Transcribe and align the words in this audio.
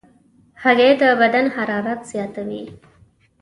هګۍ 0.61 0.91
د 1.01 1.03
بدن 1.21 1.45
حرارت 1.55 1.99
زیاتوي. 2.11 2.63